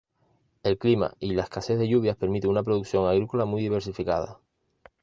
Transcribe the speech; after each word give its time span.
El 0.63 0.79
clima 0.79 1.13
y 1.19 1.33
la 1.35 1.43
escasez 1.43 1.77
de 1.77 1.87
lluvias 1.87 2.17
permite 2.17 2.47
una 2.47 2.63
producción 2.63 3.07
agrícola 3.07 3.45
muy 3.45 3.61
diversificada. 3.61 4.39